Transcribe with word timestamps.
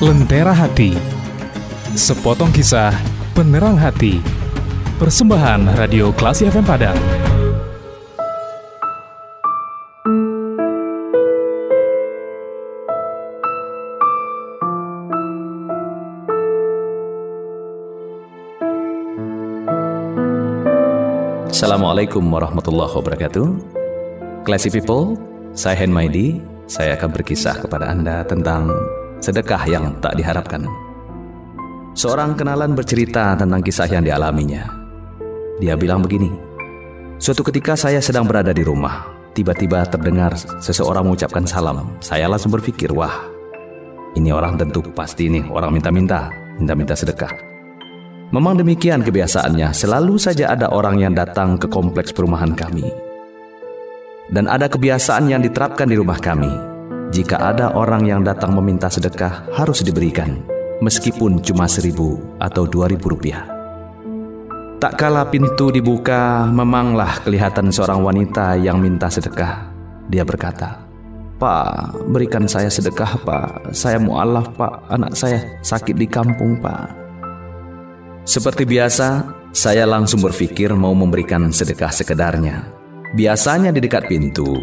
Lentera 0.00 0.56
Hati. 0.56 0.96
Sepotong 1.92 2.48
kisah 2.56 2.88
penerang 3.36 3.76
hati. 3.76 4.16
Persembahan 4.96 5.76
Radio 5.76 6.08
Klasi 6.16 6.48
FM 6.48 6.64
Padang. 6.64 6.96
Assalamualaikum 21.52 22.24
warahmatullahi 22.24 22.88
wabarakatuh. 22.96 23.48
Classy 24.48 24.72
people, 24.72 25.20
saya 25.52 25.76
Hen 25.76 25.92
Maidi 25.92 26.40
Saya 26.70 26.96
akan 26.96 27.10
berkisah 27.12 27.60
kepada 27.60 27.90
Anda 27.90 28.22
tentang 28.24 28.70
sedekah 29.20 29.62
yang 29.68 29.94
tak 30.02 30.18
diharapkan. 30.18 30.66
Seorang 31.94 32.34
kenalan 32.34 32.74
bercerita 32.74 33.36
tentang 33.36 33.60
kisah 33.60 33.86
yang 33.86 34.02
dialaminya. 34.02 34.66
Dia 35.60 35.76
bilang 35.76 36.00
begini 36.00 36.50
Suatu 37.20 37.44
ketika 37.44 37.76
saya 37.76 38.00
sedang 38.00 38.24
berada 38.24 38.48
di 38.48 38.64
rumah. 38.64 39.04
Tiba-tiba 39.36 39.84
terdengar 39.84 40.32
seseorang 40.64 41.04
mengucapkan 41.04 41.44
salam. 41.44 41.92
Saya 42.00 42.24
langsung 42.32 42.48
berpikir, 42.48 42.88
wah 42.96 43.12
ini 44.16 44.32
orang 44.32 44.56
tentu 44.56 44.80
pasti 44.96 45.28
nih 45.28 45.44
orang 45.52 45.70
minta-minta 45.70 46.32
Minta-minta 46.56 46.92
sedekah. 46.92 47.32
Memang 48.36 48.60
demikian 48.60 49.00
kebiasaannya, 49.00 49.72
selalu 49.72 50.20
saja 50.20 50.52
ada 50.52 50.68
orang 50.68 51.00
yang 51.00 51.16
datang 51.16 51.56
ke 51.56 51.68
kompleks 51.68 52.12
perumahan 52.12 52.52
kami. 52.52 52.84
Dan 54.28 54.44
ada 54.44 54.68
kebiasaan 54.68 55.28
yang 55.32 55.40
diterapkan 55.40 55.88
di 55.88 55.96
rumah 55.96 56.20
kami. 56.20 56.69
Jika 57.10 57.42
ada 57.42 57.74
orang 57.74 58.06
yang 58.06 58.22
datang 58.22 58.54
meminta 58.54 58.86
sedekah, 58.86 59.50
harus 59.50 59.82
diberikan, 59.82 60.38
meskipun 60.78 61.42
cuma 61.42 61.66
seribu 61.66 62.22
atau 62.38 62.70
dua 62.70 62.86
ribu 62.86 63.10
rupiah. 63.10 63.50
Tak 64.78 64.96
kala 64.96 65.26
pintu 65.26 65.74
dibuka, 65.74 66.46
memanglah 66.46 67.18
kelihatan 67.26 67.68
seorang 67.74 68.00
wanita 68.00 68.54
yang 68.56 68.78
minta 68.78 69.10
sedekah. 69.10 69.68
Dia 70.06 70.22
berkata, 70.22 70.86
Pak, 71.36 72.08
berikan 72.14 72.46
saya 72.46 72.70
sedekah, 72.70 73.18
Pak. 73.26 73.74
Saya 73.74 73.98
mu'alaf, 74.00 74.54
Pak. 74.54 74.88
Anak 74.88 75.12
saya 75.18 75.60
sakit 75.66 75.98
di 75.98 76.06
kampung, 76.08 76.62
Pak. 76.62 76.96
Seperti 78.22 78.64
biasa, 78.64 79.26
saya 79.50 79.82
langsung 79.82 80.22
berpikir 80.22 80.70
mau 80.78 80.94
memberikan 80.94 81.50
sedekah 81.50 81.90
sekedarnya. 81.90 82.70
Biasanya 83.18 83.74
di 83.74 83.82
dekat 83.82 84.06
pintu, 84.06 84.54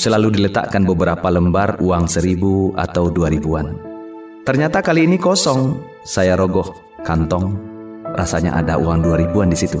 selalu 0.00 0.40
diletakkan 0.40 0.88
beberapa 0.88 1.28
lembar 1.28 1.76
uang 1.76 2.08
seribu 2.08 2.72
atau 2.72 3.12
dua 3.12 3.28
ribuan. 3.28 3.76
Ternyata 4.48 4.80
kali 4.80 5.04
ini 5.04 5.20
kosong. 5.20 5.76
Saya 6.00 6.40
rogoh 6.40 6.72
kantong. 7.04 7.52
Rasanya 8.16 8.56
ada 8.56 8.80
uang 8.80 9.04
dua 9.04 9.20
ribuan 9.20 9.52
di 9.52 9.58
situ. 9.60 9.76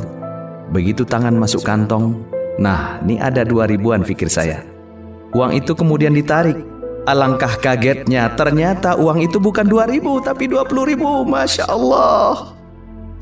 Begitu 0.68 1.08
tangan 1.08 1.32
masuk 1.34 1.64
kantong, 1.64 2.20
nah 2.60 3.00
ini 3.00 3.16
ada 3.16 3.48
dua 3.48 3.64
ribuan 3.64 4.04
pikir 4.04 4.28
saya. 4.28 4.60
Uang 5.32 5.56
itu 5.56 5.72
kemudian 5.72 6.12
ditarik. 6.12 6.60
Alangkah 7.08 7.56
kagetnya, 7.56 8.36
ternyata 8.36 9.00
uang 9.00 9.24
itu 9.24 9.40
bukan 9.40 9.64
dua 9.64 9.88
ribu 9.88 10.20
tapi 10.20 10.44
dua 10.46 10.68
puluh 10.68 10.84
ribu. 10.84 11.24
Masya 11.24 11.64
Allah. 11.64 12.52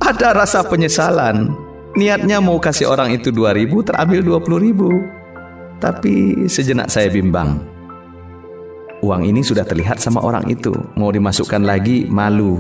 Ada 0.03 0.35
rasa 0.35 0.67
penyesalan. 0.67 1.55
Niatnya 1.97 2.43
mau 2.43 2.61
kasih 2.61 2.91
orang 2.91 3.11
itu 3.17 3.33
2000 3.35 3.83
terambil 3.83 4.21
20.000. 4.23 5.18
Tapi 5.79 6.47
sejenak 6.51 6.91
saya 6.91 7.07
bimbang. 7.11 7.63
Uang 8.99 9.23
ini 9.23 9.47
sudah 9.47 9.63
terlihat 9.63 10.03
sama 10.03 10.19
orang 10.27 10.47
itu. 10.51 10.75
Mau 10.99 11.15
dimasukkan 11.15 11.63
lagi 11.63 12.11
malu. 12.11 12.59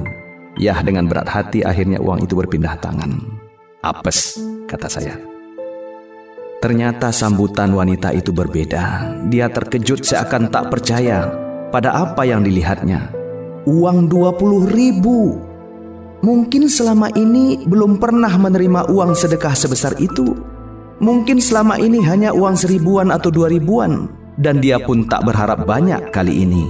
Yah 0.58 0.78
dengan 0.86 1.10
berat 1.10 1.26
hati 1.26 1.66
akhirnya 1.66 1.98
uang 1.98 2.22
itu 2.22 2.38
berpindah 2.38 2.78
tangan. 2.78 3.18
Apes, 3.82 4.38
kata 4.70 4.86
saya. 4.86 5.14
Ternyata 6.58 7.14
sambutan 7.14 7.70
wanita 7.74 8.10
itu 8.14 8.30
berbeda. 8.34 9.14
Dia 9.30 9.50
terkejut 9.50 10.02
seakan 10.02 10.50
tak 10.50 10.70
percaya 10.70 11.26
pada 11.70 11.94
apa 11.94 12.26
yang 12.26 12.42
dilihatnya. 12.42 13.14
Uang 13.66 14.10
20 14.10 14.66
ribu 14.70 15.48
Mungkin 16.18 16.66
selama 16.66 17.14
ini 17.14 17.62
belum 17.62 18.02
pernah 18.02 18.30
menerima 18.34 18.90
uang 18.90 19.14
sedekah 19.14 19.54
sebesar 19.54 19.94
itu. 20.02 20.34
Mungkin 20.98 21.38
selama 21.38 21.78
ini 21.78 22.02
hanya 22.02 22.34
uang 22.34 22.58
seribuan 22.58 23.14
atau 23.14 23.30
dua 23.30 23.46
ribuan. 23.46 24.10
Dan 24.38 24.58
dia 24.58 24.78
pun 24.82 25.06
tak 25.06 25.26
berharap 25.26 25.66
banyak 25.66 26.10
kali 26.10 26.42
ini. 26.46 26.66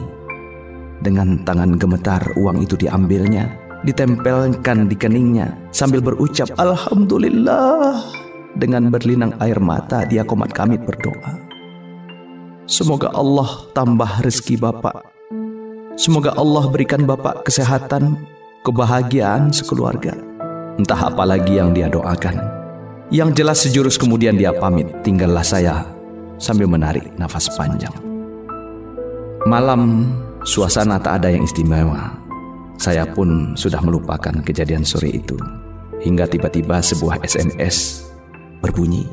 Dengan 1.01 1.41
tangan 1.45 1.77
gemetar 1.77 2.21
uang 2.37 2.65
itu 2.65 2.77
diambilnya, 2.77 3.49
ditempelkan 3.85 4.89
di 4.89 4.97
keningnya 4.97 5.53
sambil 5.73 6.05
berucap 6.05 6.49
Alhamdulillah. 6.61 8.05
Dengan 8.57 8.91
berlinang 8.91 9.37
air 9.39 9.61
mata 9.61 10.03
dia 10.09 10.25
komat 10.25 10.51
kami 10.53 10.81
berdoa. 10.81 11.39
Semoga 12.69 13.13
Allah 13.17 13.65
tambah 13.73 14.21
rezeki 14.21 14.61
Bapak. 14.61 15.09
Semoga 15.97 16.37
Allah 16.37 16.69
berikan 16.69 17.09
Bapak 17.09 17.49
kesehatan, 17.49 18.29
kebahagiaan 18.65 19.55
sekeluarga. 19.55 20.13
Entah 20.77 21.09
apa 21.09 21.25
lagi 21.25 21.57
yang 21.57 21.73
dia 21.73 21.89
doakan. 21.89 22.58
Yang 23.09 23.31
jelas 23.41 23.59
sejurus 23.65 23.97
kemudian 23.97 24.37
dia 24.37 24.53
pamit, 24.53 24.89
tinggallah 25.01 25.41
saya 25.41 25.81
sambil 26.37 26.69
menarik 26.69 27.09
nafas 27.17 27.49
panjang. 27.57 27.93
Malam, 29.49 30.13
suasana 30.45 31.01
tak 31.01 31.25
ada 31.25 31.33
yang 31.33 31.41
istimewa. 31.41 32.13
Saya 32.77 33.09
pun 33.09 33.57
sudah 33.57 33.81
melupakan 33.81 34.45
kejadian 34.45 34.85
sore 34.85 35.09
itu. 35.09 35.41
Hingga 35.99 36.31
tiba-tiba 36.31 36.79
sebuah 36.85 37.25
SMS 37.25 38.07
berbunyi. 38.61 39.09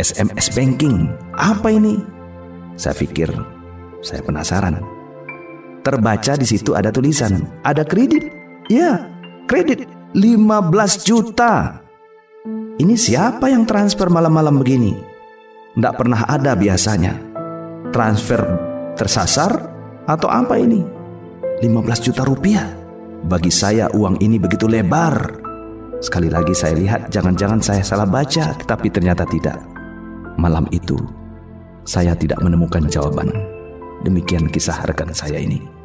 SMS 0.00 0.50
banking, 0.56 1.12
apa 1.36 1.68
ini? 1.70 2.00
Saya 2.80 2.96
pikir, 2.96 3.28
saya 4.00 4.24
penasaran. 4.24 4.80
Terbaca 5.84 6.40
di 6.40 6.48
situ 6.48 6.72
ada 6.72 6.88
tulisan, 6.88 7.44
ada 7.62 7.84
kredit 7.84 8.40
Ya, 8.70 9.02
kredit 9.50 9.90
15 10.14 11.02
juta. 11.02 11.79
Ini 12.80 12.96
siapa 12.96 13.52
yang 13.52 13.68
transfer 13.68 14.08
malam-malam 14.08 14.56
begini? 14.56 14.96
Tidak 15.76 15.94
pernah 16.00 16.24
ada 16.24 16.56
biasanya. 16.56 17.12
Transfer 17.92 18.40
tersasar 18.96 19.52
atau 20.08 20.32
apa 20.32 20.56
ini? 20.56 20.80
15 21.60 22.06
juta 22.08 22.24
rupiah. 22.24 22.72
Bagi 23.28 23.52
saya 23.52 23.92
uang 23.92 24.24
ini 24.24 24.40
begitu 24.40 24.64
lebar. 24.64 25.12
Sekali 26.00 26.32
lagi 26.32 26.56
saya 26.56 26.72
lihat 26.72 27.12
jangan-jangan 27.12 27.60
saya 27.60 27.84
salah 27.84 28.08
baca, 28.08 28.56
tetapi 28.56 28.88
ternyata 28.88 29.28
tidak. 29.28 29.60
Malam 30.40 30.64
itu 30.72 30.96
saya 31.84 32.16
tidak 32.16 32.40
menemukan 32.40 32.88
jawaban. 32.88 33.28
Demikian 34.08 34.48
kisah 34.48 34.88
rekan 34.88 35.12
saya 35.12 35.36
ini. 35.36 35.79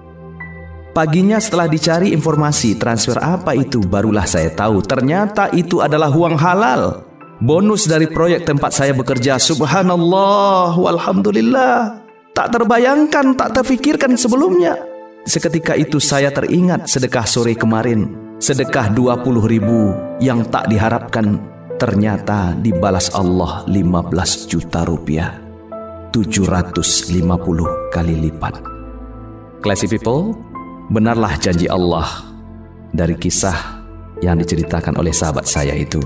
Paginya 0.96 1.44
setelah 1.44 1.68
dicari 1.68 2.16
informasi 2.16 2.80
transfer 2.80 3.20
apa 3.20 3.52
itu 3.52 3.84
barulah 3.84 4.24
saya 4.24 4.48
tahu 4.48 4.80
ternyata 4.80 5.52
itu 5.52 5.84
adalah 5.84 6.08
uang 6.08 6.40
halal. 6.40 7.04
Bonus 7.44 7.84
dari 7.84 8.08
proyek 8.08 8.48
tempat 8.48 8.72
saya 8.72 8.96
bekerja. 8.96 9.36
Subhanallah 9.36 10.72
walhamdulillah. 10.80 12.00
Tak 12.32 12.48
terbayangkan, 12.48 13.36
tak 13.36 13.60
terfikirkan 13.60 14.16
sebelumnya. 14.16 14.80
Seketika 15.28 15.76
itu 15.76 16.00
saya 16.00 16.32
teringat 16.32 16.88
sedekah 16.88 17.28
sore 17.28 17.60
kemarin. 17.60 18.16
Sedekah 18.40 18.88
20 18.96 19.52
ribu 19.52 19.92
yang 20.24 20.48
tak 20.48 20.72
diharapkan. 20.72 21.44
Ternyata 21.76 22.56
dibalas 22.56 23.12
Allah 23.12 23.68
15 23.68 24.48
juta 24.48 24.88
rupiah. 24.88 25.44
750 26.16 27.12
kali 27.92 28.16
lipat. 28.32 28.64
Classy 29.60 29.92
people, 29.92 30.38
Benarlah 30.86 31.34
janji 31.42 31.66
Allah 31.66 32.06
dari 32.94 33.18
kisah 33.18 33.82
yang 34.22 34.38
diceritakan 34.38 35.02
oleh 35.02 35.10
sahabat 35.10 35.50
saya 35.50 35.74
itu. 35.74 35.98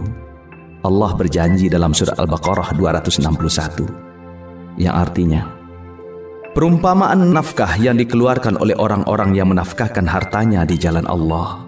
Allah 0.88 1.12
berjanji 1.20 1.68
dalam 1.68 1.92
surat 1.92 2.16
Al-Baqarah 2.16 2.72
261 2.80 4.80
yang 4.80 4.96
artinya 4.96 5.52
perumpamaan 6.56 7.36
nafkah 7.36 7.76
yang 7.76 8.00
dikeluarkan 8.00 8.56
oleh 8.56 8.80
orang-orang 8.80 9.36
yang 9.36 9.52
menafkahkan 9.52 10.08
hartanya 10.08 10.64
di 10.64 10.80
jalan 10.80 11.04
Allah 11.04 11.60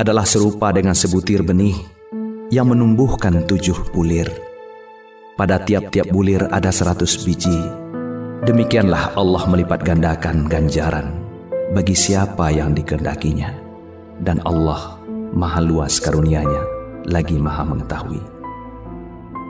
adalah 0.00 0.24
serupa 0.24 0.72
dengan 0.72 0.96
sebutir 0.96 1.44
benih 1.44 1.76
yang 2.48 2.72
menumbuhkan 2.72 3.44
tujuh 3.44 3.92
bulir. 3.92 4.32
Pada 5.36 5.60
tiap-tiap 5.60 6.08
bulir 6.08 6.48
ada 6.48 6.72
seratus 6.72 7.20
biji. 7.20 7.60
Demikianlah 8.48 9.12
Allah 9.20 9.44
melipat 9.44 9.84
gandakan 9.84 10.48
ganjaran 10.48 11.19
bagi 11.70 11.94
siapa 11.94 12.50
yang 12.50 12.74
dikehendakinya. 12.74 13.50
Dan 14.20 14.42
Allah 14.44 15.00
maha 15.32 15.62
luas 15.64 15.96
karunia-Nya, 16.02 16.62
lagi 17.08 17.40
maha 17.40 17.64
mengetahui. 17.64 18.20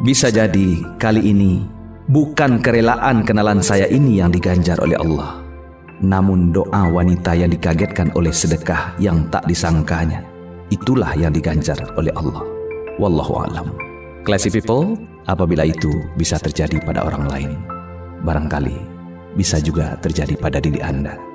Bisa 0.07 0.33
jadi 0.33 0.81
kali 0.97 1.33
ini 1.35 1.61
bukan 2.09 2.63
kerelaan 2.65 3.27
kenalan 3.27 3.61
saya 3.61 3.85
ini 3.91 4.23
yang 4.23 4.33
diganjar 4.33 4.79
oleh 4.81 4.97
Allah. 4.97 5.43
Namun 6.01 6.49
doa 6.49 6.89
wanita 6.89 7.37
yang 7.37 7.53
dikagetkan 7.53 8.09
oleh 8.17 8.33
sedekah 8.33 8.97
yang 8.97 9.29
tak 9.29 9.45
disangkanya, 9.45 10.25
itulah 10.73 11.13
yang 11.13 11.29
diganjar 11.29 11.77
oleh 12.01 12.13
Allah. 12.17 12.41
Wallahu 12.97 13.45
alam. 13.45 13.69
Classy 14.25 14.49
people, 14.49 14.97
apabila 15.29 15.69
itu 15.69 15.93
bisa 16.17 16.41
terjadi 16.41 16.81
pada 16.81 17.05
orang 17.05 17.29
lain, 17.29 17.53
barangkali 18.25 18.77
bisa 19.37 19.61
juga 19.61 20.01
terjadi 20.01 20.37
pada 20.41 20.57
diri 20.57 20.81
Anda. 20.81 21.30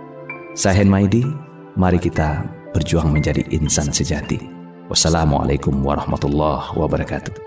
Saya 0.56 0.88
Maidi, 0.88 1.20
mari 1.76 2.00
kita 2.00 2.48
berjuang 2.72 3.12
menjadi 3.12 3.44
insan 3.52 3.92
sejati. 3.92 4.40
Wassalamualaikum 4.88 5.84
warahmatullahi 5.84 6.80
wabarakatuh. 6.80 7.44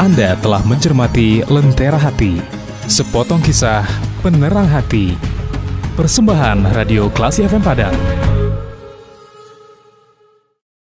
Anda 0.00 0.32
telah 0.40 0.64
mencermati 0.64 1.44
Lentera 1.44 2.00
Hati, 2.00 2.40
sepotong 2.88 3.44
kisah 3.44 3.84
penerang 4.24 4.64
hati. 4.64 5.12
Persembahan 5.92 6.72
Radio 6.72 7.12
Klasi 7.12 7.44
FM 7.44 7.60
Padang. 7.60 8.17